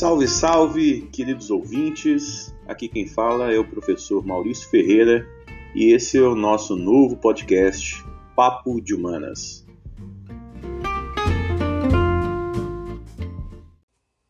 [0.00, 2.54] Salve, salve, queridos ouvintes.
[2.66, 5.28] Aqui quem fala é o professor Maurício Ferreira
[5.74, 8.02] e esse é o nosso novo podcast
[8.34, 9.59] Papo de Humanas.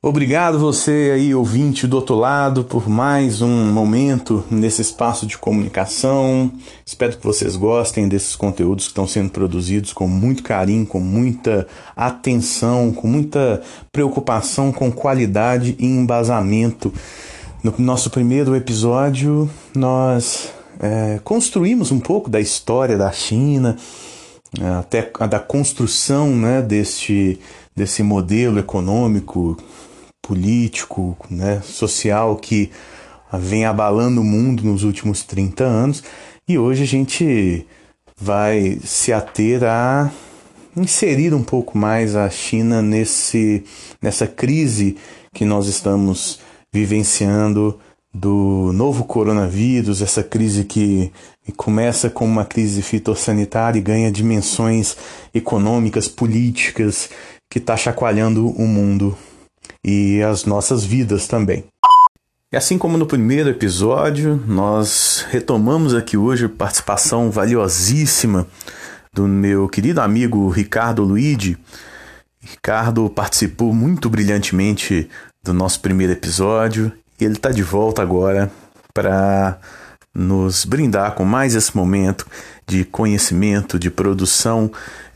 [0.02, 6.50] Obrigado você aí, ouvinte do outro lado, por mais um momento nesse espaço de comunicação.
[6.86, 11.66] Espero que vocês gostem desses conteúdos que estão sendo produzidos com muito carinho, com muita
[11.94, 13.60] atenção, com muita
[13.92, 16.90] preocupação com qualidade e embasamento.
[17.62, 23.76] No nosso primeiro episódio, nós é, construímos um pouco da história da China,
[24.78, 27.38] até da construção né, deste,
[27.76, 29.58] desse modelo econômico
[30.22, 32.70] político, né, social que
[33.32, 36.02] vem abalando o mundo nos últimos 30 anos
[36.48, 37.66] e hoje a gente
[38.20, 40.10] vai se ater a
[40.76, 43.64] inserir um pouco mais a China nesse,
[44.00, 44.96] nessa crise
[45.32, 46.40] que nós estamos
[46.72, 47.78] vivenciando
[48.12, 51.12] do novo coronavírus, essa crise que
[51.56, 54.96] começa como uma crise fitossanitária e ganha dimensões
[55.32, 57.08] econômicas, políticas,
[57.48, 59.16] que está chacoalhando o mundo
[59.84, 61.64] e as nossas vidas também.
[62.52, 68.46] E assim como no primeiro episódio, nós retomamos aqui hoje a participação valiosíssima
[69.12, 71.56] do meu querido amigo Ricardo Luigi.
[72.40, 75.08] Ricardo participou muito brilhantemente
[75.42, 78.50] do nosso primeiro episódio e ele está de volta agora
[78.92, 79.58] para
[80.12, 82.26] nos brindar com mais esse momento
[82.66, 84.70] de conhecimento, de produção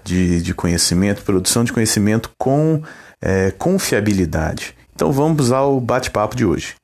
[0.05, 2.83] de, de conhecimento, produção de conhecimento com
[3.25, 4.77] é, confiabilidade.
[4.95, 6.75] Então vamos ao bate-papo de hoje.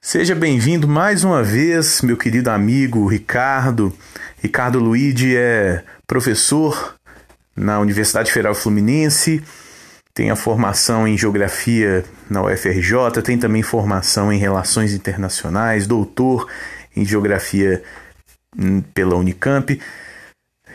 [0.00, 3.94] Seja bem-vindo mais uma vez, meu querido amigo Ricardo.
[4.42, 6.94] Ricardo Luigi é professor
[7.54, 9.42] na Universidade Federal Fluminense,
[10.14, 16.46] tem a formação em Geografia na UFRJ, tem também formação em Relações Internacionais, doutor
[16.94, 17.82] em Geografia
[18.58, 19.80] hum, pela Unicamp.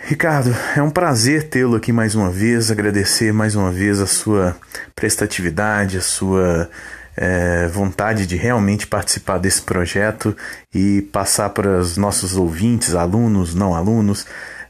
[0.05, 4.55] Ricardo, é um prazer tê-lo aqui mais uma vez, agradecer mais uma vez a sua
[4.95, 6.69] prestatividade, a sua
[7.15, 10.37] é, vontade de realmente participar desse projeto
[10.73, 14.25] e passar para os nossos ouvintes, alunos, não alunos,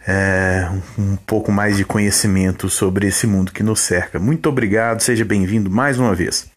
[0.07, 4.17] é, um pouco mais de conhecimento sobre esse mundo que nos cerca.
[4.17, 6.49] Muito obrigado, seja bem-vindo mais uma vez.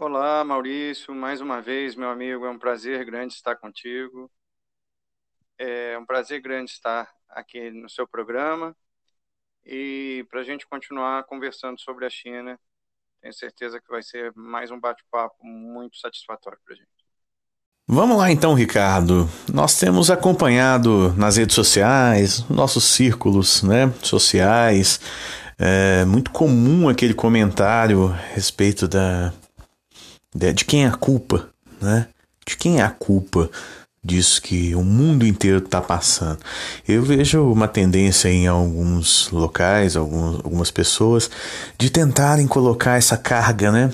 [0.00, 4.30] Olá, Maurício, mais uma vez, meu amigo, é um prazer grande estar contigo.
[5.58, 8.74] É um prazer grande estar aqui no seu programa
[9.66, 12.58] e para a gente continuar conversando sobre a China,
[13.20, 16.97] tenho certeza que vai ser mais um bate-papo muito satisfatório para a gente.
[17.90, 19.26] Vamos lá então, Ricardo.
[19.50, 25.00] Nós temos acompanhado nas redes sociais, nossos círculos né, sociais,
[25.58, 29.32] é muito comum aquele comentário a respeito da,
[30.34, 31.48] de, de quem é a culpa,
[31.80, 32.08] né?
[32.46, 33.50] De quem é a culpa
[34.04, 36.38] disso que o mundo inteiro está passando.
[36.86, 41.30] Eu vejo uma tendência em alguns locais, alguns, algumas pessoas,
[41.78, 43.90] de tentarem colocar essa carga, né?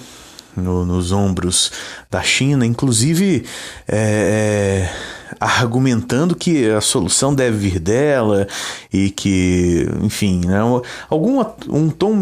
[0.56, 1.72] No, nos ombros
[2.10, 3.44] da China, inclusive
[3.88, 8.46] é, é, argumentando que a solução deve vir dela
[8.92, 10.60] e que, enfim, né,
[11.08, 12.20] algum, um tom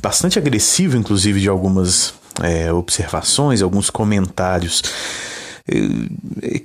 [0.00, 4.82] bastante agressivo, inclusive, de algumas é, observações, alguns comentários.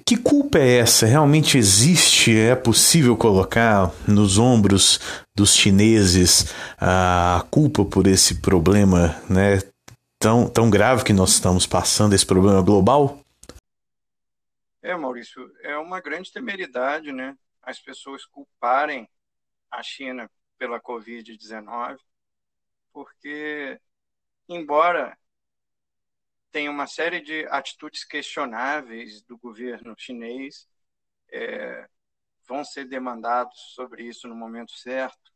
[0.03, 1.05] Que culpa é essa?
[1.05, 2.35] Realmente existe?
[2.35, 4.99] É possível colocar nos ombros
[5.35, 6.47] dos chineses
[6.79, 9.59] a culpa por esse problema né,
[10.25, 13.23] tão, tão grave que nós estamos passando, esse problema global?
[14.81, 17.37] É, Maurício, é uma grande temeridade, né?
[17.61, 19.07] As pessoas culparem
[19.69, 20.27] a China
[20.57, 21.99] pela Covid-19,
[22.91, 23.79] porque,
[24.49, 25.15] embora
[26.51, 30.67] tenha uma série de atitudes questionáveis do governo chinês,
[31.31, 31.87] é,
[32.47, 35.31] vão ser demandados sobre isso no momento certo,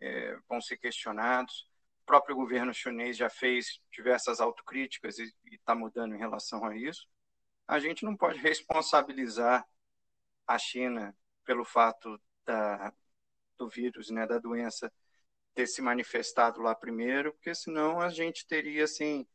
[0.00, 1.68] é, vão ser questionados
[2.02, 7.08] o próprio governo chinês já fez diversas autocríticas e está mudando em relação a isso.
[7.66, 9.66] A gente não pode responsabilizar
[10.46, 12.92] a China pelo fato da,
[13.56, 14.92] do vírus, né, da doença,
[15.54, 19.26] ter se manifestado lá primeiro, porque senão a gente teria assim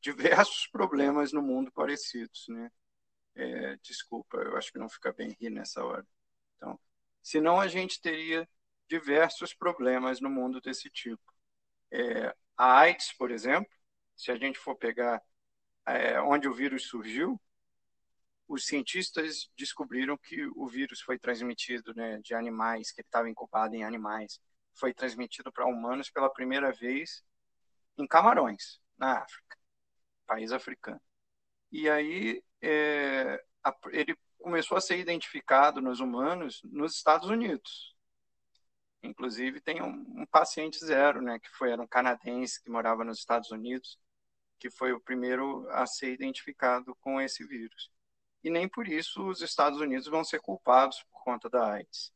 [0.00, 2.70] diversos problemas no mundo parecidos, né?
[3.34, 6.06] É, desculpa, eu acho que não fica bem rir nessa hora.
[6.56, 6.78] Então,
[7.20, 8.48] senão a gente teria
[8.88, 11.33] diversos problemas no mundo desse tipo.
[11.94, 13.70] É, a AIDS, por exemplo,
[14.16, 15.22] se a gente for pegar
[15.86, 17.40] é, onde o vírus surgiu,
[18.48, 23.76] os cientistas descobriram que o vírus foi transmitido né, de animais, que ele estava incubado
[23.76, 24.40] em animais,
[24.74, 27.24] foi transmitido para humanos pela primeira vez
[27.96, 29.56] em Camarões, na África,
[30.26, 31.00] país africano.
[31.70, 37.93] E aí é, a, ele começou a ser identificado nos humanos nos Estados Unidos.
[39.04, 43.18] Inclusive tem um, um paciente zero, né, que foi era um canadense que morava nos
[43.18, 43.98] Estados Unidos,
[44.58, 47.90] que foi o primeiro a ser identificado com esse vírus.
[48.42, 52.12] E nem por isso os Estados Unidos vão ser culpados por conta da AIDS.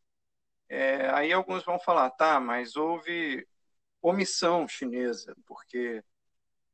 [0.69, 3.47] É, aí alguns vão falar, tá, mas houve
[4.03, 6.03] omissão chinesa, porque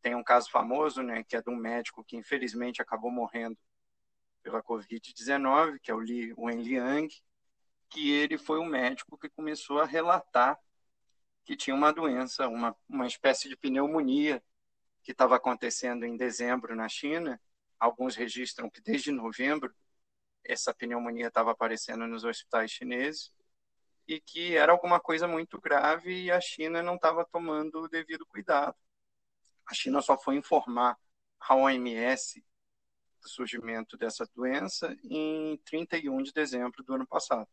[0.03, 3.59] tem um caso famoso, né, que é de um médico que infelizmente acabou morrendo
[4.43, 7.09] pela Covid-19, que é o Li Wenliang,
[7.95, 10.61] que ele foi o médico que começou a relatar
[11.45, 14.43] que tinha uma doença, uma, uma espécie de pneumonia
[15.05, 17.41] que estava acontecendo em dezembro na China.
[17.79, 19.73] Alguns registram que desde novembro
[20.43, 23.33] essa pneumonia estava aparecendo nos hospitais chineses
[24.09, 28.27] e que era alguma coisa muito grave e a China não estava tomando o devido
[28.27, 28.77] cuidado.
[29.67, 30.99] A China só foi informar
[31.39, 32.45] a OMS
[33.23, 37.49] do surgimento dessa doença em 31 de dezembro do ano passado.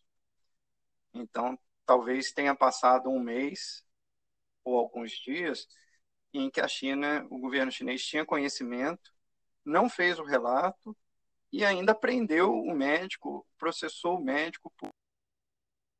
[1.14, 3.84] Então, talvez tenha passado um mês
[4.64, 5.68] ou alguns dias
[6.34, 9.14] em que a China, o governo chinês tinha conhecimento,
[9.66, 10.96] não fez o relato
[11.52, 14.90] e ainda prendeu o médico, processou o médico por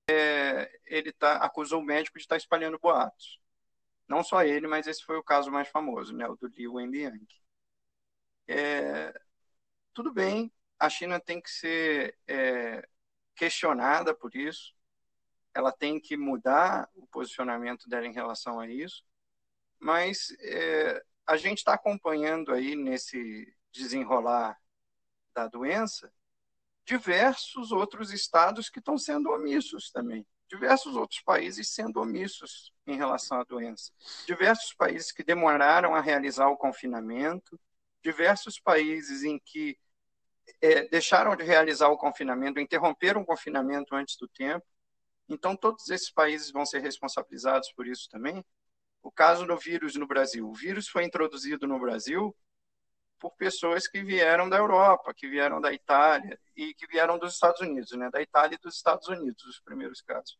[0.10, 3.40] é, ele tá, acusou o médico de estar espalhando boatos.
[4.08, 7.26] Não só ele, mas esse foi o caso mais famoso, né, o do Li Wenliang.
[8.48, 9.14] É,
[9.94, 12.88] tudo bem, a China tem que ser é,
[13.36, 14.74] questionada por isso,
[15.54, 19.04] ela tem que mudar o posicionamento dela em relação a isso,
[19.80, 24.58] mas é, a gente está acompanhando aí nesse desenrolar
[25.34, 26.12] da doença
[26.86, 33.40] diversos outros estados que estão sendo omissos também, diversos outros países sendo omissos em relação
[33.40, 33.92] à doença,
[34.26, 37.60] diversos países que demoraram a realizar o confinamento,
[38.04, 39.78] diversos países em que
[40.62, 44.66] é, deixaram de realizar o confinamento, interromperam o confinamento antes do tempo.
[45.30, 48.44] Então, todos esses países vão ser responsabilizados por isso também.
[49.02, 50.48] O caso do vírus no Brasil.
[50.48, 52.36] O vírus foi introduzido no Brasil
[53.20, 57.62] por pessoas que vieram da Europa, que vieram da Itália e que vieram dos Estados
[57.62, 58.10] Unidos, né?
[58.10, 60.38] Da Itália e dos Estados Unidos, os primeiros casos.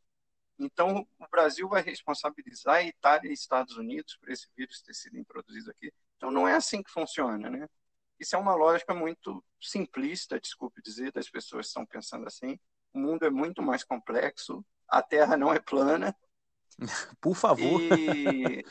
[0.58, 5.18] Então, o Brasil vai responsabilizar a Itália e Estados Unidos por esse vírus ter sido
[5.18, 5.92] introduzido aqui.
[6.18, 7.68] Então, não é assim que funciona, né?
[8.20, 12.60] Isso é uma lógica muito simplista, desculpe dizer, das pessoas que estão pensando assim.
[12.94, 16.16] O mundo é muito mais complexo, a Terra não é plana.
[17.22, 17.82] Por favor.
[17.82, 18.66] E,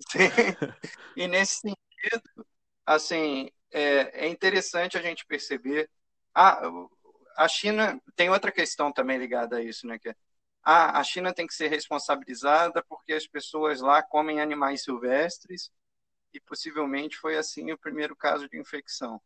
[1.16, 2.46] e nesse sentido,
[2.86, 5.90] assim, é, é, interessante a gente perceber.
[6.34, 6.62] Ah,
[7.36, 9.98] a China tem outra questão também ligada a isso, né?
[9.98, 10.16] Que é,
[10.62, 15.70] ah, a China tem que ser responsabilizada porque as pessoas lá comem animais silvestres
[16.32, 19.20] e possivelmente foi assim o primeiro caso de infecção.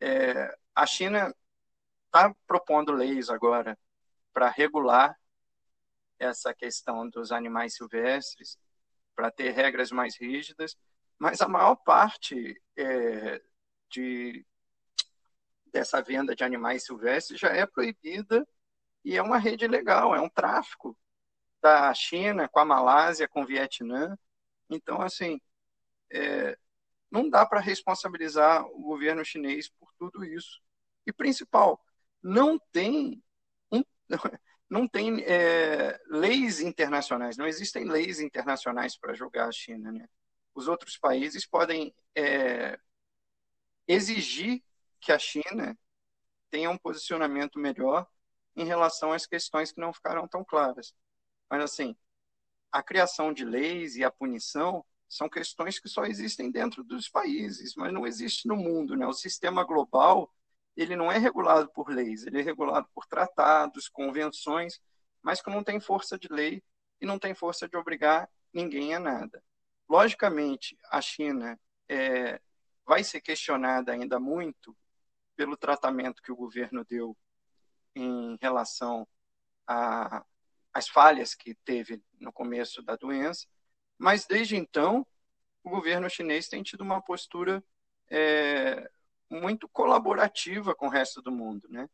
[0.00, 1.34] É, a China
[2.14, 3.76] está propondo leis agora
[4.32, 5.18] para regular
[6.16, 8.56] essa questão dos animais silvestres,
[9.16, 10.76] para ter regras mais rígidas,
[11.18, 13.42] mas a maior parte é,
[13.90, 14.46] de,
[15.66, 18.46] dessa venda de animais silvestres já é proibida
[19.04, 20.96] e é uma rede legal, é um tráfico
[21.60, 24.16] da China com a Malásia, com o Vietnã.
[24.70, 25.40] Então, assim,
[26.12, 26.56] é,
[27.10, 30.60] não dá para responsabilizar o governo chinês por tudo isso.
[31.06, 31.82] E principal,
[32.24, 33.22] não tem
[34.68, 39.92] não tem é, leis internacionais, não existem leis internacionais para julgar a China.
[39.92, 40.08] Né?
[40.54, 42.78] Os outros países podem é,
[43.86, 44.62] exigir
[45.00, 45.78] que a China
[46.50, 48.06] tenha um posicionamento melhor
[48.56, 50.94] em relação às questões que não ficaram tão claras.
[51.50, 51.96] Mas, assim,
[52.72, 57.74] a criação de leis e a punição são questões que só existem dentro dos países,
[57.76, 58.96] mas não existe no mundo.
[58.96, 59.06] Né?
[59.06, 60.33] O sistema global
[60.76, 64.80] ele não é regulado por leis, ele é regulado por tratados, convenções,
[65.22, 66.62] mas que não tem força de lei
[67.00, 69.42] e não tem força de obrigar ninguém a nada.
[69.88, 72.40] Logicamente, a China é,
[72.86, 74.76] vai ser questionada ainda muito
[75.36, 77.16] pelo tratamento que o governo deu
[77.94, 79.06] em relação
[79.66, 83.46] às falhas que teve no começo da doença,
[83.98, 85.06] mas desde então,
[85.62, 87.64] o governo chinês tem tido uma postura
[88.10, 88.90] é,
[89.30, 91.88] muito colaborativa com o resto do mundo, né?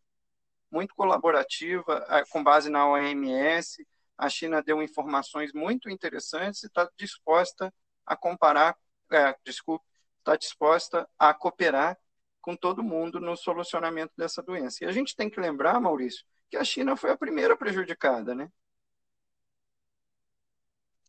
[0.71, 3.87] Muito colaborativa, com base na OMS.
[4.17, 7.73] A China deu informações muito interessantes e está disposta
[8.07, 8.77] a comparar,
[9.11, 9.85] é, desculpe,
[10.19, 11.99] está disposta a cooperar
[12.41, 14.85] com todo mundo no solucionamento dessa doença.
[14.85, 18.51] E a gente tem que lembrar, Maurício, que a China foi a primeira prejudicada, né?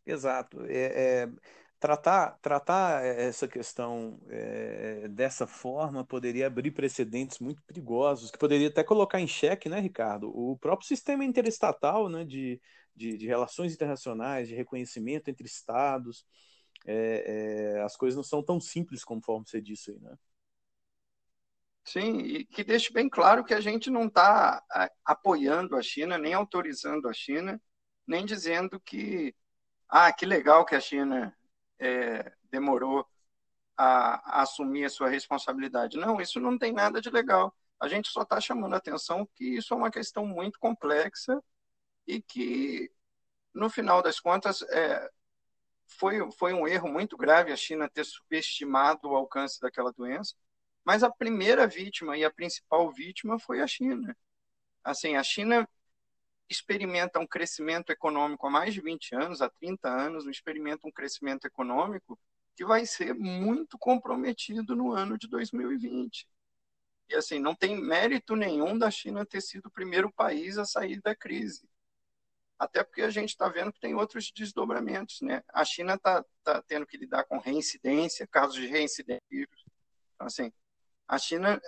[0.05, 0.65] Exato.
[0.65, 1.29] É, é,
[1.81, 8.83] tratar, tratar essa questão é, dessa forma poderia abrir precedentes muito perigosos, que poderia até
[8.83, 12.61] colocar em xeque, né, Ricardo, o próprio sistema interestatal né, de,
[12.95, 16.23] de, de relações internacionais, de reconhecimento entre estados.
[16.85, 20.15] É, é, as coisas não são tão simples conforme você disse aí, né?
[21.83, 24.63] Sim, e que deixe bem claro que a gente não está
[25.03, 27.59] apoiando a China, nem autorizando a China,
[28.05, 29.35] nem dizendo que,
[29.89, 31.35] ah, que legal que a China
[31.81, 33.05] é, demorou
[33.77, 35.97] a, a, assumir a sua responsabilidade.
[35.97, 37.55] Não, isso não tem nada de legal.
[37.79, 41.41] A gente só está chamando a atenção que isso é uma questão muito complexa
[42.07, 42.91] e que,
[43.53, 45.09] no final das contas, é,
[45.87, 50.35] foi, foi um erro muito grave a China ter subestimado o alcance daquela doença
[50.83, 54.15] mas a primeira vítima e a principal vítima foi a China.
[54.83, 55.67] Assim, a China
[56.51, 61.45] experimenta um crescimento econômico há mais de 20 anos, há 30 anos, experimenta um crescimento
[61.45, 62.19] econômico
[62.55, 66.27] que vai ser muito comprometido no ano de 2020.
[67.09, 71.01] E assim, não tem mérito nenhum da China ter sido o primeiro país a sair
[71.01, 71.67] da crise.
[72.59, 75.21] Até porque a gente está vendo que tem outros desdobramentos.
[75.21, 75.43] Né?
[75.51, 79.21] A China está tá tendo que lidar com reincidência, casos de reincidência.
[80.15, 80.53] Então, assim,
[81.07, 81.61] a China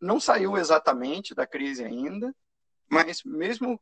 [0.00, 2.34] não saiu exatamente da crise ainda,
[2.88, 3.80] mas mesmo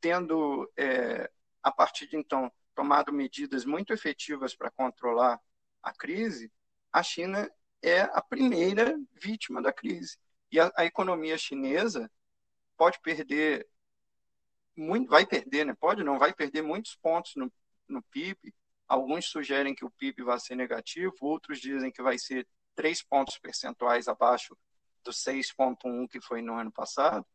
[0.00, 1.30] tendo, é,
[1.62, 5.40] a partir de então, tomado medidas muito efetivas para controlar
[5.82, 6.52] a crise,
[6.92, 7.50] a China
[7.82, 10.18] é a primeira vítima da crise.
[10.50, 12.10] E a, a economia chinesa
[12.76, 13.66] pode perder,
[14.76, 15.74] muito, vai perder, né?
[15.74, 17.52] pode não, vai perder muitos pontos no,
[17.88, 18.54] no PIB.
[18.86, 23.38] Alguns sugerem que o PIB vai ser negativo, outros dizem que vai ser três pontos
[23.38, 24.56] percentuais abaixo
[25.02, 27.26] do 6,1 que foi no ano passado,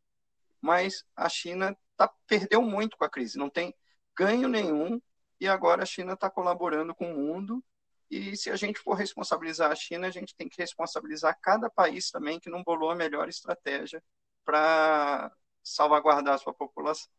[0.61, 1.75] mas a China
[2.07, 3.73] tá, perdeu muito com a crise, não tem
[4.15, 5.01] ganho nenhum,
[5.39, 7.63] e agora a China está colaborando com o mundo.
[8.09, 12.11] E se a gente for responsabilizar a China, a gente tem que responsabilizar cada país
[12.11, 14.03] também que não bolou a melhor estratégia
[14.43, 15.31] para
[15.63, 17.09] salvaguardar a sua população.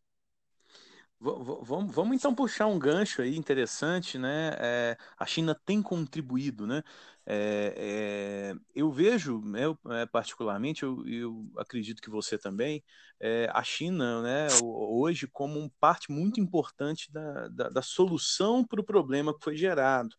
[1.23, 4.57] Vamos, vamos então puxar um gancho aí interessante, né?
[4.59, 6.83] É, a China tem contribuído, né?
[7.25, 12.83] É, é, eu vejo, eu, é, particularmente, eu, eu, acredito que você também,
[13.21, 18.85] é, a China, né, hoje como parte muito importante da, da, da solução para o
[18.85, 20.17] problema que foi gerado.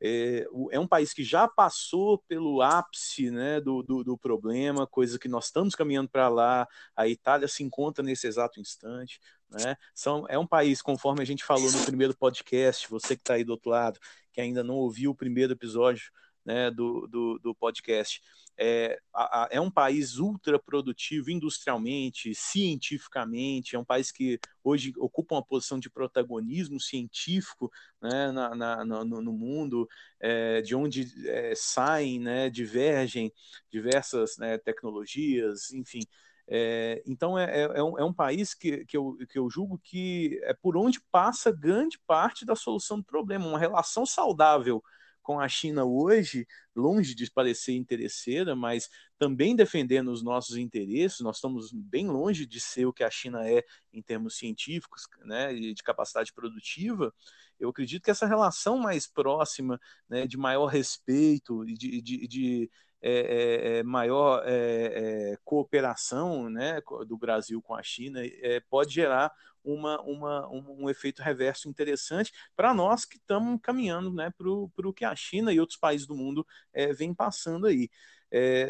[0.00, 5.18] É, é, um país que já passou pelo ápice né, do, do, do problema, coisa
[5.18, 6.68] que nós estamos caminhando para lá.
[6.94, 9.20] A Itália se encontra nesse exato instante.
[9.50, 9.76] Né?
[9.94, 13.44] São, é um país, conforme a gente falou no primeiro podcast, você que está aí
[13.44, 13.98] do outro lado,
[14.32, 16.10] que ainda não ouviu o primeiro episódio
[16.46, 18.22] né, do, do, do, podcast.
[18.56, 25.34] É, a, é um país ultra produtivo industrialmente, cientificamente, é um país que hoje ocupa
[25.34, 29.88] uma posição de protagonismo científico né, na, na, no, no, mundo,
[30.20, 33.32] é, de onde é, saem, né, divergem
[33.68, 36.00] diversas né, tecnologias, enfim.
[36.48, 39.80] É, então é, é, é, um, é, um, país que, que, eu, que eu julgo
[39.82, 44.80] que é por onde passa grande parte da solução do problema, uma relação saudável
[45.26, 51.38] com a China hoje, longe de parecer interesseira, mas também defendendo os nossos interesses, nós
[51.38, 55.74] estamos bem longe de ser o que a China é em termos científicos, né, e
[55.74, 57.12] de capacidade produtiva.
[57.58, 62.70] Eu acredito que essa relação mais próxima, né, de maior respeito e de, de, de
[63.02, 68.20] é, é, maior é, cooperação né, do Brasil com a China
[68.68, 69.32] pode gerar
[69.62, 74.92] uma, uma, um, um efeito reverso interessante para nós que estamos caminhando né, para o
[74.94, 77.90] que a China e outros países do mundo é, vêm passando aí.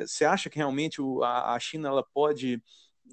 [0.07, 2.63] Você acha que realmente o, a, a China ela pode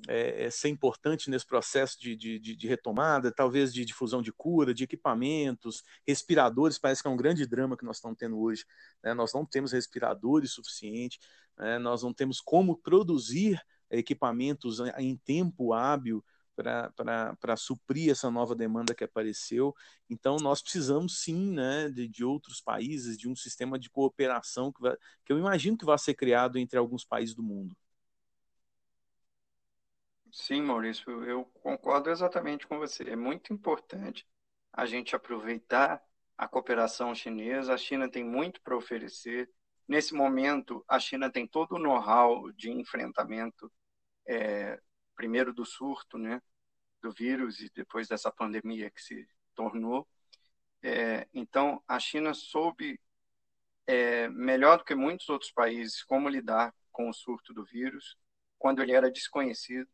[0.07, 4.83] é, ser importante nesse processo de, de, de, retomada, talvez de difusão de cura, de
[4.83, 8.65] equipamentos, respiradores, parece que é um grande drama que nós estamos tendo hoje.
[9.03, 9.13] Né?
[9.13, 11.19] Nós não temos respiradores suficientes,
[11.57, 11.77] né?
[11.79, 16.23] nós não temos como produzir equipamentos em tempo hábil
[16.55, 19.73] para suprir essa nova demanda que apareceu.
[20.09, 24.81] Então, nós precisamos sim né, de, de outros países, de um sistema de cooperação que,
[24.81, 24.95] vai,
[25.25, 27.75] que eu imagino que vai ser criado entre alguns países do mundo.
[30.35, 33.03] Sim, Maurício, eu concordo exatamente com você.
[33.03, 34.27] É muito importante
[34.71, 36.01] a gente aproveitar
[36.35, 37.73] a cooperação chinesa.
[37.73, 39.47] A China tem muito para oferecer.
[39.87, 43.71] Nesse momento, a China tem todo o know-how de enfrentamento,
[44.27, 44.81] é,
[45.15, 46.41] primeiro do surto, né,
[47.01, 50.07] do vírus e depois dessa pandemia que se tornou.
[50.81, 52.99] É, então, a China soube,
[53.87, 58.17] é, melhor do que muitos outros países, como lidar com o surto do vírus,
[58.57, 59.89] quando ele era desconhecido.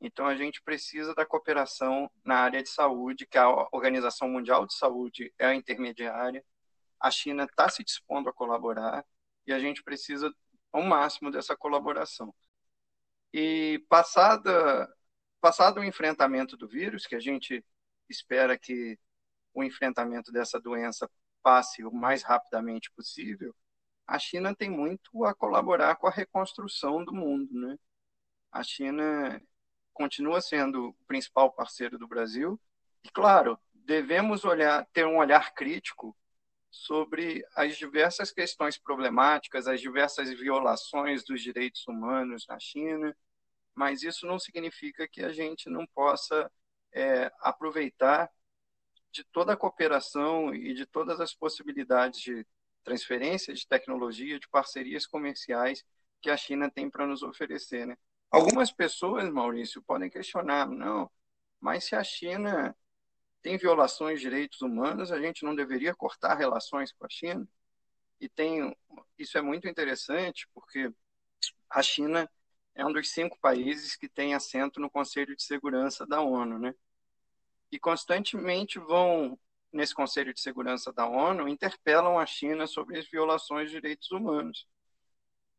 [0.00, 4.74] Então, a gente precisa da cooperação na área de saúde, que a Organização Mundial de
[4.74, 6.44] Saúde é a intermediária.
[7.00, 9.04] A China está se dispondo a colaborar
[9.46, 10.32] e a gente precisa
[10.72, 12.34] ao máximo dessa colaboração.
[13.32, 14.88] E passada,
[15.40, 17.64] passado o enfrentamento do vírus, que a gente
[18.08, 18.98] espera que
[19.54, 21.10] o enfrentamento dessa doença
[21.42, 23.54] passe o mais rapidamente possível,
[24.06, 27.76] a China tem muito a colaborar com a reconstrução do mundo, né?
[28.50, 29.40] A China
[29.98, 32.58] continua sendo o principal parceiro do Brasil.
[33.02, 36.16] E, claro, devemos olhar, ter um olhar crítico
[36.70, 43.14] sobre as diversas questões problemáticas, as diversas violações dos direitos humanos na China,
[43.74, 46.50] mas isso não significa que a gente não possa
[46.92, 48.30] é, aproveitar
[49.10, 52.46] de toda a cooperação e de todas as possibilidades de
[52.84, 55.84] transferência de tecnologia, de parcerias comerciais
[56.20, 57.86] que a China tem para nos oferecer.
[57.86, 57.96] Né?
[58.30, 61.10] Algumas pessoas, Maurício, podem questionar, não,
[61.60, 62.76] mas se a China
[63.40, 67.48] tem violações de direitos humanos, a gente não deveria cortar relações com a China?
[68.20, 68.76] E tem,
[69.18, 70.92] isso é muito interessante, porque
[71.70, 72.28] a China
[72.74, 76.74] é um dos cinco países que tem assento no Conselho de Segurança da ONU, né?
[77.70, 79.38] E constantemente vão
[79.72, 84.66] nesse Conselho de Segurança da ONU interpelam a China sobre as violações de direitos humanos.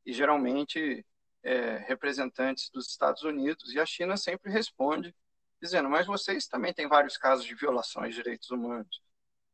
[0.05, 1.05] E geralmente
[1.43, 5.15] é, representantes dos Estados Unidos, e a China sempre responde
[5.61, 9.01] dizendo: mas vocês também têm vários casos de violações de direitos humanos.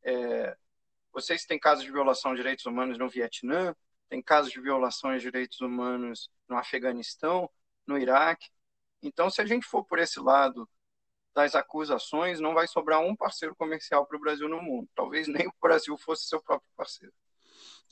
[0.03, 0.55] É,
[1.11, 3.75] vocês têm casos de violação de direitos humanos no Vietnã,
[4.09, 7.49] tem casos de violações de direitos humanos no Afeganistão,
[7.87, 8.49] no Iraque.
[9.01, 10.69] Então, se a gente for por esse lado
[11.33, 14.87] das acusações, não vai sobrar um parceiro comercial para o Brasil no mundo.
[14.95, 17.13] Talvez nem o Brasil fosse seu próprio parceiro.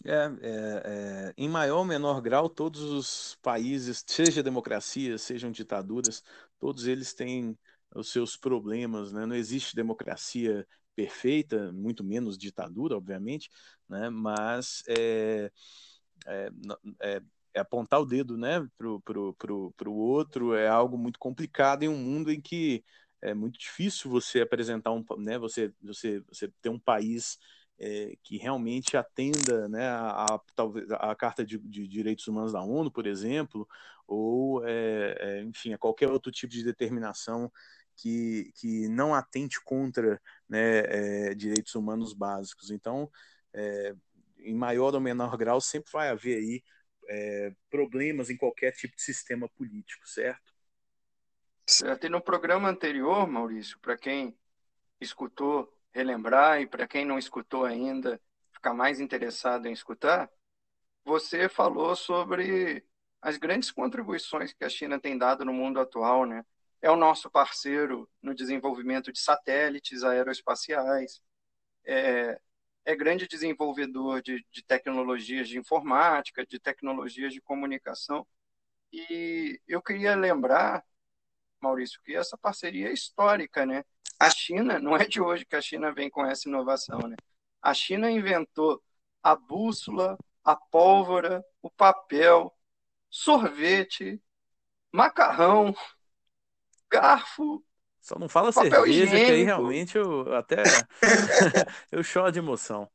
[0.06, 6.22] É, é, é, em maior ou menor grau, todos os países, seja democracias, sejam ditaduras,
[6.60, 7.58] todos eles têm
[7.96, 9.26] os seus problemas, né?
[9.26, 13.50] Não existe democracia perfeita, muito menos ditadura, obviamente,
[13.88, 14.10] né?
[14.10, 15.50] Mas é,
[16.28, 16.50] é,
[17.02, 17.22] é,
[17.54, 21.88] é apontar o dedo, né, pro, pro, pro, pro outro é algo muito complicado em
[21.90, 22.84] um mundo em que
[23.22, 27.38] é muito difícil você apresentar um, né, você, você, você ter um país
[27.80, 32.62] é, que realmente atenda né, a, a, talvez, a Carta de, de, Direitos Humanos da
[32.62, 33.68] ONU, por exemplo,
[34.08, 37.52] ou, é, é, enfim, a qualquer outro tipo de determinação
[37.96, 40.80] que, que não atente contra né,
[41.30, 42.72] é, direitos humanos básicos.
[42.72, 43.10] Então,
[43.54, 43.96] é,
[44.40, 46.64] em maior ou menor grau, sempre vai haver aí
[47.08, 50.54] é, problemas em qualquer tipo de sistema político, certo?
[51.66, 52.06] Certo.
[52.06, 54.38] E no programa anterior, Maurício, para quem
[55.00, 58.20] escutou relembrar e para quem não escutou ainda,
[58.52, 60.30] ficar mais interessado em escutar,
[61.06, 62.86] você falou sobre
[63.22, 66.46] as grandes contribuições que a China tem dado no mundo atual, né?
[66.82, 71.22] É o nosso parceiro no desenvolvimento de satélites aeroespaciais,
[71.86, 72.40] é,
[72.86, 78.28] é grande desenvolvedor de, de tecnologias de informática, de tecnologias de comunicação.
[78.92, 80.84] E eu queria lembrar,
[81.62, 83.86] Maurício, que essa parceria é histórica, né?
[84.20, 87.16] A China, não é de hoje que a China vem com essa inovação, né?
[87.62, 88.82] A China inventou
[89.22, 92.54] a bússola, a pólvora, o papel,
[93.10, 94.22] sorvete,
[94.92, 95.74] macarrão,
[96.90, 97.64] garfo.
[98.02, 99.26] Só não fala cerveja, higiênico.
[99.26, 100.64] que aí realmente eu até
[101.92, 102.90] eu choro de emoção.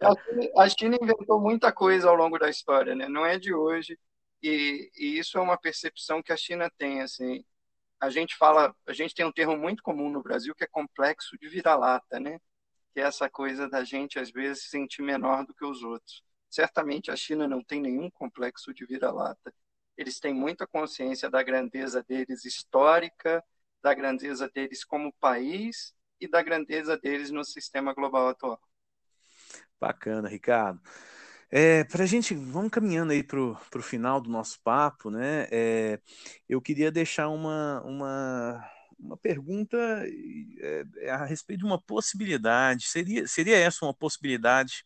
[0.00, 3.08] A China, a China inventou muita coisa ao longo da história, né?
[3.08, 3.98] Não é de hoje.
[4.42, 7.44] E, e, isso é uma percepção que a China tem, assim
[8.00, 11.36] a gente fala, a gente tem um termo muito comum no Brasil que é complexo
[11.38, 12.40] de vira-lata, né?
[12.94, 16.22] Que é essa coisa da gente às vezes se sentir menor do que os outros.
[16.48, 19.52] Certamente a China não tem nenhum complexo de vira-lata.
[19.96, 23.44] Eles têm muita consciência da grandeza deles histórica,
[23.82, 28.60] da grandeza deles como país e da grandeza deles no sistema global atual.
[29.78, 30.80] Bacana, Ricardo.
[31.52, 35.48] É, para a gente, vamos caminhando aí para o final do nosso papo, né?
[35.50, 36.00] É,
[36.48, 39.76] eu queria deixar uma, uma, uma pergunta
[40.60, 42.86] é, a respeito de uma possibilidade.
[42.86, 44.84] Seria, seria essa uma possibilidade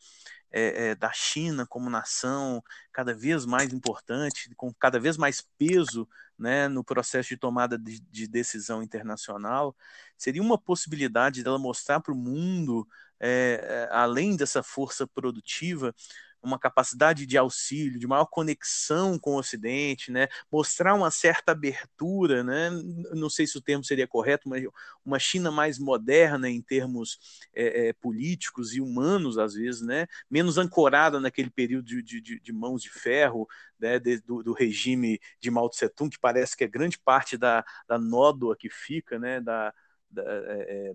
[0.50, 6.08] é, é, da China como nação cada vez mais importante, com cada vez mais peso
[6.38, 9.76] né, no processo de tomada de, de decisão internacional?
[10.16, 12.88] Seria uma possibilidade dela mostrar para o mundo,
[13.20, 15.94] é, além dessa força produtiva,
[16.44, 20.28] uma capacidade de auxílio, de maior conexão com o Ocidente, né?
[20.52, 22.70] mostrar uma certa abertura, né?
[23.12, 24.64] não sei se o termo seria correto, mas
[25.04, 30.06] uma China mais moderna em termos é, é, políticos e humanos, às vezes, né?
[30.30, 33.98] menos ancorada naquele período de, de, de mãos de ferro né?
[33.98, 37.64] De, do, do, regime de Mao Tse Tung, que parece que é grande parte da,
[37.86, 39.40] da nódoa que fica, né?
[39.40, 39.74] da,
[40.10, 40.92] da é,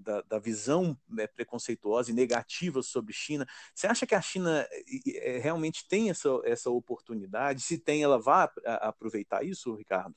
[0.00, 3.46] da, da visão né, preconceituosa e negativa sobre China.
[3.74, 4.66] Você acha que a China
[5.06, 7.62] é, realmente tem essa, essa oportunidade?
[7.62, 10.14] Se tem, ela vai aproveitar isso, Ricardo?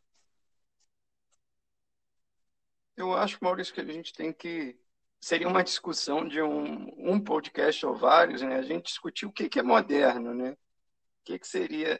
[2.95, 4.79] Eu acho, Maurício, que a gente tem que.
[5.19, 8.55] Seria uma discussão de um, um podcast ou vários, né?
[8.55, 10.51] A gente discutir o que, que é moderno, né?
[10.51, 10.57] O
[11.23, 11.99] que, que seria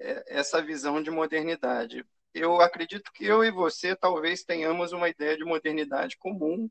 [0.00, 2.04] é, essa visão de modernidade.
[2.34, 6.68] Eu acredito que eu e você talvez tenhamos uma ideia de modernidade comum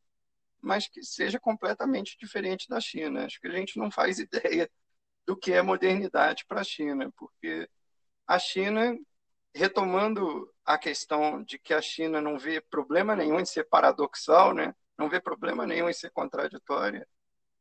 [0.61, 3.25] mas que seja completamente diferente da China.
[3.25, 4.69] Acho que a gente não faz ideia
[5.25, 7.69] do que é modernidade para a China, porque
[8.27, 8.95] a China,
[9.53, 14.73] retomando a questão de que a China não vê problema nenhum em ser paradoxal, né?
[14.97, 17.07] não vê problema nenhum em ser contraditória,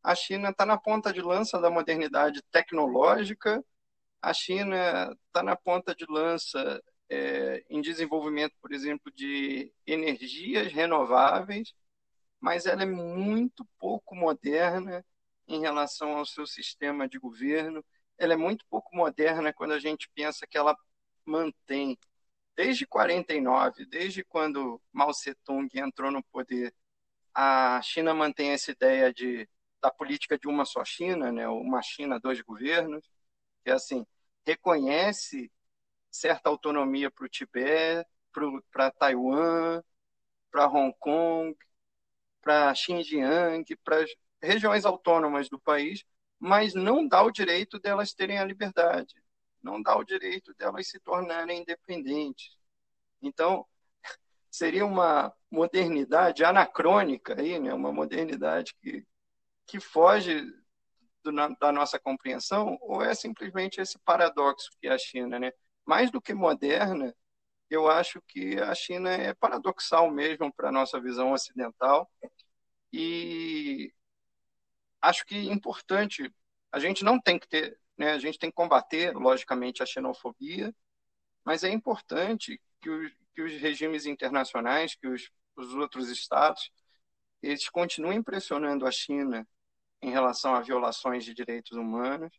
[0.03, 3.63] a China está na ponta de lança da modernidade tecnológica,
[4.23, 11.75] a China está na ponta de lança é, em desenvolvimento, por exemplo, de energias renováveis,
[12.41, 15.05] mas ela é muito pouco moderna
[15.47, 17.85] em relação ao seu sistema de governo.
[18.19, 20.77] Ela é muito pouco moderna quando a gente pensa que ela
[21.25, 21.99] mantém,
[22.57, 26.75] desde 49, desde quando Mao Tse-tung entrou no poder,
[27.35, 29.49] a China mantém essa ideia de
[29.81, 33.03] da política de uma só China, né, uma China, dois governos,
[33.65, 34.07] que é assim,
[34.45, 35.51] reconhece
[36.11, 38.07] certa autonomia para o Tibete,
[38.71, 39.83] para Taiwan,
[40.51, 41.57] para Hong Kong,
[42.41, 44.05] para Xinjiang, para
[44.43, 46.05] regiões autônomas do país,
[46.39, 49.15] mas não dá o direito delas terem a liberdade,
[49.63, 52.57] não dá o direito delas se tornarem independentes.
[53.21, 53.67] Então,
[54.51, 57.75] seria uma modernidade anacrônica aí, né?
[57.75, 59.05] Uma modernidade que
[59.71, 60.53] que foge
[61.23, 65.53] do, da nossa compreensão, ou é simplesmente esse paradoxo que é a China, né?
[65.87, 67.15] Mais do que moderna,
[67.71, 72.11] eu acho que a China é paradoxal mesmo para a nossa visão ocidental
[72.93, 73.93] e
[75.01, 76.33] acho que é importante,
[76.73, 80.75] a gente não tem que ter, né, a gente tem que combater, logicamente, a xenofobia,
[81.45, 86.71] mas é importante que, o, que os regimes internacionais, que os, os outros estados,
[87.43, 89.47] eles continuem pressionando a China
[90.03, 92.33] em relação a violações de direitos humanos.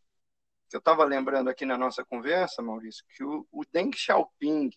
[0.72, 4.70] Eu estava lembrando aqui na nossa conversa, Maurício, que o, o Deng Xiaoping,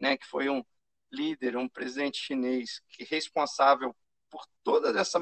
[0.00, 0.64] né, que foi um
[1.10, 3.94] líder, um presidente chinês que responsável
[4.30, 5.18] por toda essa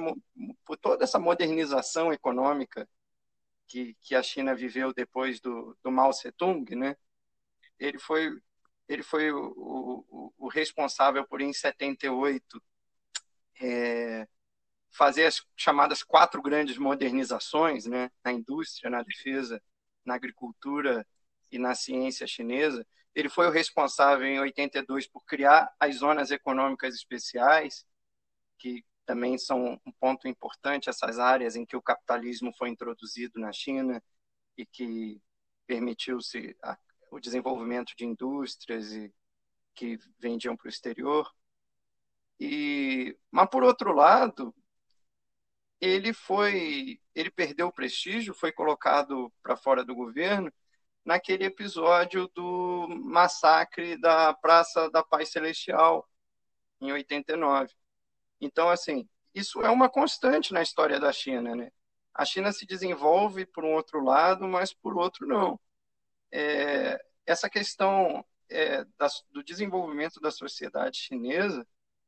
[0.65, 2.89] por toda essa modernização econômica
[3.67, 6.97] que, que a China viveu depois do, do Mao Tung, né?
[7.79, 8.37] Ele foi
[8.89, 12.63] ele foi o, o, o responsável por em 78
[13.61, 14.29] é,
[14.91, 18.11] fazer as chamadas quatro grandes modernizações, né?
[18.25, 19.63] Na indústria, na defesa,
[20.05, 21.07] na agricultura
[21.51, 22.87] e na ciência chinesa.
[23.17, 27.87] Ele foi o responsável em 82 por criar as zonas econômicas especiais,
[28.59, 33.55] que também são um ponto importante essas áreas em que o capitalismo foi introduzido na
[33.55, 34.03] China
[34.55, 35.19] e que
[35.67, 36.55] permitiu-se
[37.11, 39.11] o desenvolvimento de indústrias e
[39.75, 41.33] que vendiam para o exterior.
[42.39, 44.55] E, mas por outro lado,
[45.81, 50.53] ele foi, ele perdeu o prestígio, foi colocado para fora do governo
[51.07, 56.07] naquele episódio do massacre da Praça da Paz Celestial,
[56.81, 57.73] em 89.
[58.41, 61.71] Então, assim, isso é uma constante na história da China, né?
[62.13, 65.61] A China se desenvolve por um outro lado, mas por outro não.
[66.33, 71.65] É, essa questão é, da, do desenvolvimento da sociedade chinesa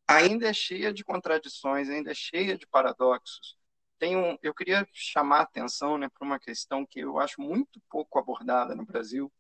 [0.09, 3.57] ainda é cheia de contradições, ainda é cheia de paradoxos
[3.99, 7.81] tem um, eu queria chamar a atenção né, para uma questão que eu acho muito
[7.91, 9.33] pouco abordada no Brasil,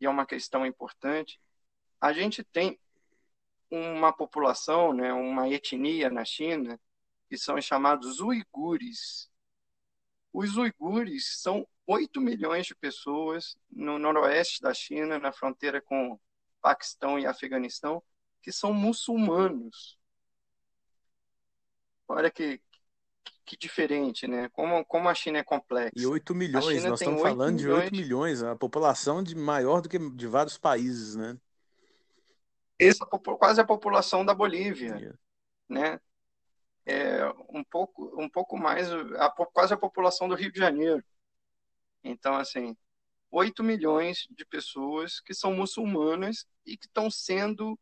[0.00, 1.40] e é uma questão importante.
[2.00, 2.78] A gente tem
[3.70, 6.78] uma população, né, uma etnia na China,
[7.28, 9.30] que são os chamados uigures.
[10.32, 16.18] Os uigures são 8 milhões de pessoas no noroeste da China, na fronteira com
[16.60, 18.02] Paquistão e Afeganistão,
[18.42, 19.98] que são muçulmanos.
[22.08, 22.60] Olha que,
[23.44, 24.48] que diferente, né?
[24.50, 25.92] Como, como a China é complexa.
[25.96, 27.80] E 8 milhões, nós estamos falando milhões...
[27.80, 31.36] de 8 milhões, a população de maior do que de vários países, né?
[32.78, 35.18] Essa quase a população da Bolívia, yeah.
[35.68, 36.00] né?
[36.84, 41.04] É um pouco, um pouco mais, a, quase a população do Rio de Janeiro.
[42.02, 42.76] Então, assim,
[43.30, 47.78] 8 milhões de pessoas que são muçulmanas e que estão sendo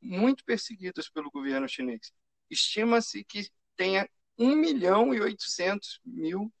[0.00, 2.12] muito perseguidas pelo governo chinês.
[2.48, 6.52] Estima-se que tenha 1 milhão e 800 mil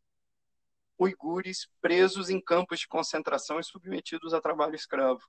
[0.98, 5.22] uigures presos em campos de concentração e submetidos a trabalho escravo.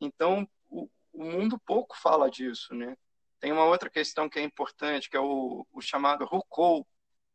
[0.00, 2.96] Então, o, o mundo pouco fala disso, né?
[3.38, 6.86] Tem uma outra questão que é importante, que é o, o chamado RUCOL,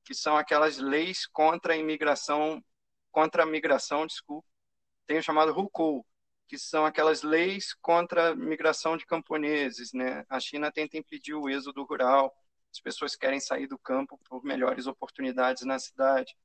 [0.04, 2.64] que são aquelas leis contra a imigração,
[3.12, 4.48] contra a migração, desculpa.
[5.08, 6.06] Tem o chamado RUCOL,
[6.48, 10.24] que são aquelas leis contra a migração de camponeses, né?
[10.30, 12.36] A China tenta impedir o êxodo rural,
[12.76, 16.36] as pessoas querem sair do campo por melhores oportunidades na cidade.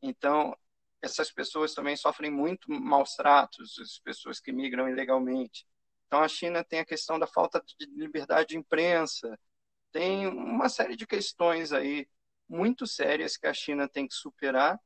[0.00, 0.56] Então,
[1.02, 5.66] essas pessoas também sofrem muito maus tratos, as pessoas que migram ilegalmente.
[6.06, 9.36] Então, a China tem a questão da falta de liberdade de imprensa,
[9.90, 12.08] tem uma série de questões aí
[12.48, 14.78] muito sérias que a China tem que superar.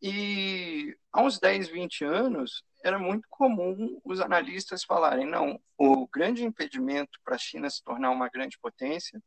[0.00, 6.44] E há uns 10, 20 anos, era muito comum os analistas falarem: não, o grande
[6.44, 9.22] impedimento para a China se tornar uma grande potência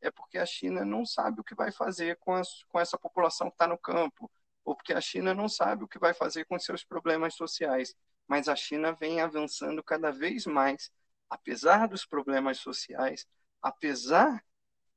[0.00, 3.48] é porque a China não sabe o que vai fazer com, as, com essa população
[3.48, 4.30] que está no campo,
[4.64, 7.94] ou porque a China não sabe o que vai fazer com seus problemas sociais.
[8.26, 10.90] Mas a China vem avançando cada vez mais,
[11.28, 13.26] apesar dos problemas sociais,
[13.60, 14.44] apesar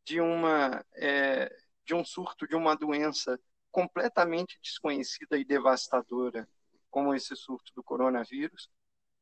[0.05, 3.39] de uma é, de um surto de uma doença
[3.71, 6.47] completamente desconhecida e devastadora,
[6.89, 8.69] como esse surto do coronavírus,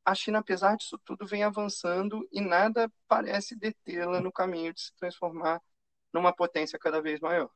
[0.03, 4.93] a China, apesar disso tudo, vem avançando e nada parece detê-la no caminho de se
[4.95, 5.61] transformar
[6.13, 7.49] numa potência cada vez maior.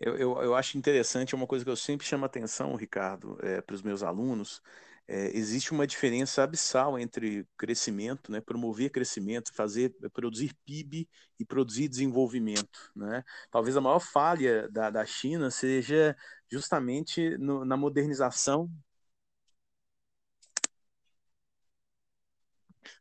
[0.00, 3.60] Eu, eu, eu acho interessante, é uma coisa que eu sempre chamo atenção, Ricardo, é,
[3.60, 4.60] para os meus alunos,
[5.06, 11.44] é, existe uma diferença abissal entre crescimento, né, promover crescimento, fazer eh, produzir PIB e
[11.44, 12.90] produzir desenvolvimento.
[12.94, 13.24] Né?
[13.50, 16.16] Talvez a maior falha da, da China seja
[16.50, 18.70] justamente no, na modernização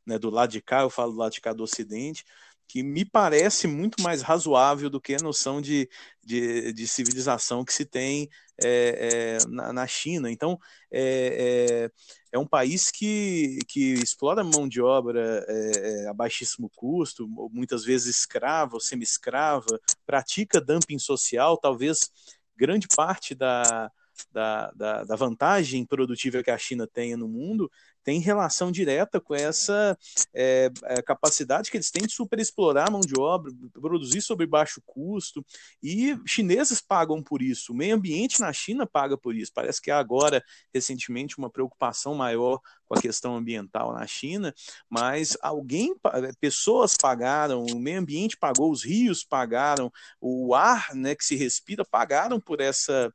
[0.06, 2.26] né, do lado de cá, eu falo do lado de cá do Ocidente,
[2.72, 5.90] que me parece muito mais razoável do que a noção de,
[6.24, 8.30] de, de civilização que se tem
[8.64, 10.32] é, é, na, na, China.
[10.32, 10.58] Então,
[10.90, 11.90] é,
[12.32, 15.72] é, é, um país que, que explora mão de obra é,
[16.06, 22.10] é, a baixíssimo custo, muitas vezes escrava ou semi-escrava, pratica dumping social, talvez
[22.56, 23.92] grande parte da,
[24.32, 27.70] da, da, da, vantagem produtiva que a China tenha no mundo
[28.04, 29.98] tem relação direta com essa
[30.34, 34.82] é, é, capacidade que eles têm de superexplorar a mão de obra, produzir sob baixo
[34.86, 35.46] custo,
[35.82, 39.52] e chineses pagam por isso, o meio ambiente na China paga por isso.
[39.54, 44.54] Parece que há agora, recentemente, uma preocupação maior com a questão ambiental na China,
[44.90, 45.96] mas alguém,
[46.40, 51.86] pessoas pagaram, o meio ambiente pagou, os rios pagaram, o ar né, que se respira
[51.86, 53.14] pagaram por essa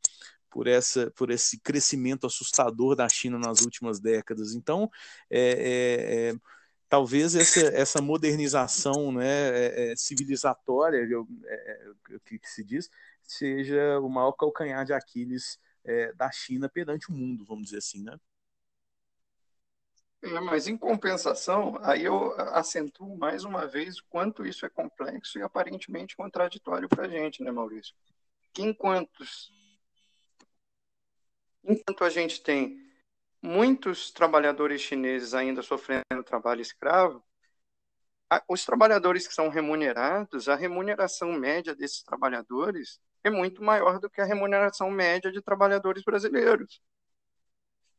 [0.57, 4.55] por, essa, por esse crescimento assustador da China nas últimas décadas.
[4.55, 4.91] Então,
[5.29, 6.35] é, é, é,
[6.89, 11.07] talvez essa, essa modernização né, é, é, civilizatória,
[11.45, 11.91] é,
[12.25, 12.89] que, se diz,
[13.23, 15.59] seja o maior calcanhar de Aquiles
[16.17, 18.19] da China perante o mundo, vamos dizer assim, né?
[20.23, 25.39] É, mas em compensação, aí eu acentuo mais uma vez o quanto isso é complexo
[25.39, 27.95] e aparentemente contraditório para a gente, né, Maurício?
[28.53, 29.23] Que enquanto
[31.67, 32.81] Enquanto a gente tem
[33.43, 37.25] muitos trabalhadores chineses ainda sofrendo trabalho escravo,
[38.49, 44.21] os trabalhadores que são remunerados, a remuneração média desses trabalhadores é muito maior do que
[44.21, 46.81] a remuneração média de trabalhadores brasileiros.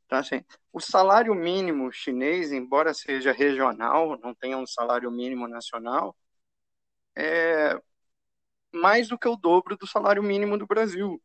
[0.05, 6.15] Então, assim, o salário mínimo chinês, embora seja regional, não tenha um salário mínimo nacional,
[7.15, 7.77] é
[8.73, 11.21] mais do que o dobro do salário mínimo do Brasil.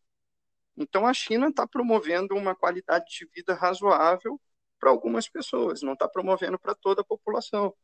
[0.77, 4.41] Então, a China está promovendo uma qualidade de vida razoável
[4.81, 7.75] para algumas pessoas, não está promovendo para toda a população.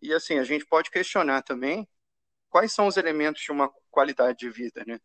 [0.00, 1.88] E assim, a gente pode questionar também
[2.50, 5.00] quais são os elementos de uma qualidade de vida, né?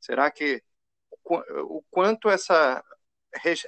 [0.00, 0.62] Será que
[1.24, 2.84] o quanto essa,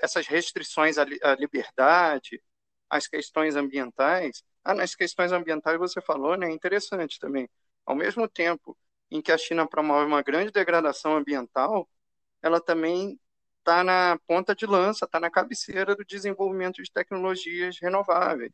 [0.03, 1.05] essas restrições à
[1.39, 2.43] liberdade,
[2.91, 6.51] as questões ambientais, ah, nas questões ambientais você falou, né?
[6.51, 7.49] Interessante também.
[7.87, 8.77] Ao mesmo tempo
[9.11, 11.89] em que a China promove uma grande degradação ambiental,
[12.43, 13.19] ela também
[13.61, 18.53] está na ponta de lança, está na cabeceira do desenvolvimento de tecnologias renováveis,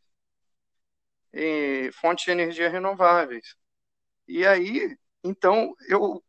[1.94, 3.54] fontes de energia renováveis.
[4.26, 6.22] E aí, então, eu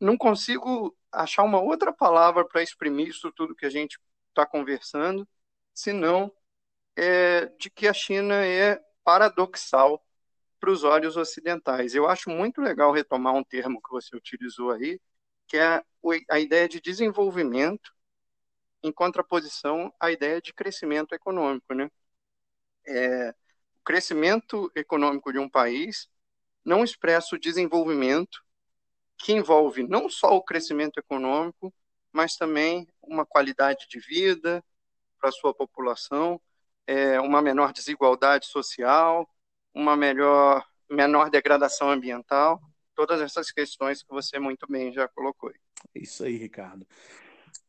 [0.00, 5.28] não consigo achar uma outra palavra para exprimir isso tudo que a gente está conversando,
[5.74, 6.32] senão
[6.96, 10.04] é, de que a China é paradoxal
[10.60, 11.94] para os olhos ocidentais.
[11.94, 15.00] Eu acho muito legal retomar um termo que você utilizou aí,
[15.48, 15.82] que é
[16.30, 17.92] a ideia de desenvolvimento
[18.82, 21.90] em contraposição à ideia de crescimento econômico, né?
[22.86, 23.30] É,
[23.80, 26.08] o crescimento econômico de um país
[26.64, 28.44] não expressa o desenvolvimento
[29.16, 31.74] que envolve não só o crescimento econômico,
[32.12, 34.64] mas também uma qualidade de vida
[35.18, 36.40] para a sua população,
[36.86, 39.28] é, uma menor desigualdade social,
[39.74, 42.60] uma melhor, menor degradação ambiental,
[42.98, 45.52] todas essas questões que você muito bem já colocou.
[45.94, 46.84] É isso aí, Ricardo.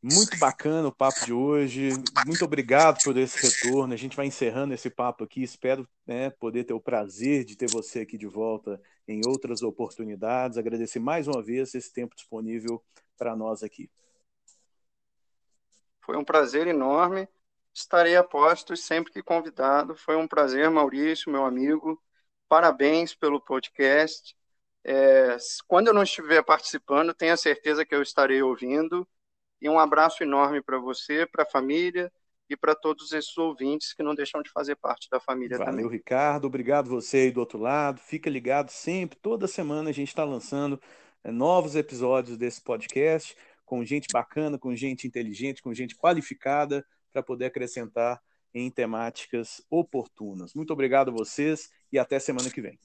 [0.02, 1.92] Muito bacana o papo de hoje.
[2.26, 3.94] Muito obrigado por esse retorno.
[3.94, 5.44] A gente vai encerrando esse papo aqui.
[5.44, 10.58] Espero né, poder ter o prazer de ter você aqui de volta em outras oportunidades.
[10.58, 12.84] Agradecer mais uma vez esse tempo disponível
[13.16, 13.88] para nós aqui.
[16.02, 17.28] Foi um prazer enorme.
[17.72, 19.96] Estarei a postos sempre que convidado.
[19.96, 22.02] Foi um prazer, Maurício, meu amigo.
[22.48, 24.39] Parabéns pelo podcast.
[24.84, 25.38] É,
[25.68, 29.08] quando eu não estiver participando, tenha certeza que eu estarei ouvindo.
[29.62, 32.12] E um abraço enorme para você, para a família
[32.50, 35.86] e para todos esses ouvintes que não deixam de fazer parte da família Valeu, também.
[35.86, 36.46] Valeu, Ricardo.
[36.46, 38.00] Obrigado você aí do outro lado.
[38.00, 39.20] Fica ligado sempre.
[39.20, 40.82] Toda semana a gente está lançando
[41.24, 47.22] é, novos episódios desse podcast com gente bacana, com gente inteligente, com gente qualificada para
[47.22, 48.20] poder acrescentar
[48.52, 50.56] em temáticas oportunas.
[50.56, 52.80] Muito obrigado a vocês e até semana que vem.